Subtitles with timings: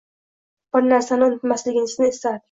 [0.77, 2.39] Bir narsani unutmasligingizni istardik